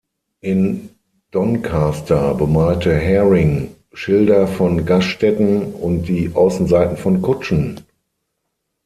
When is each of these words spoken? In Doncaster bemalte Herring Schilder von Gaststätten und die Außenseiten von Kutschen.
In 0.39 0.89
Doncaster 1.29 2.33
bemalte 2.33 2.91
Herring 2.97 3.75
Schilder 3.93 4.47
von 4.47 4.87
Gaststätten 4.87 5.75
und 5.75 6.07
die 6.07 6.31
Außenseiten 6.33 6.97
von 6.97 7.21
Kutschen. 7.21 7.81